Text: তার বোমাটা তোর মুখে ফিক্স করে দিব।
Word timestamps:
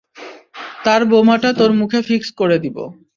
তার 0.85 1.01
বোমাটা 1.05 1.49
তোর 1.53 1.71
মুখে 1.79 1.99
ফিক্স 2.01 2.29
করে 2.39 2.57
দিব। 2.63 2.77